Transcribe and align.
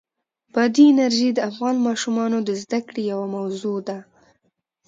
بادي 0.53 0.85
انرژي 0.91 1.29
د 1.33 1.39
افغان 1.49 1.75
ماشومانو 1.87 2.37
د 2.43 2.49
زده 2.61 2.79
کړې 2.87 3.03
یوه 3.11 3.27
موضوع 3.35 3.77
ده. 3.87 3.97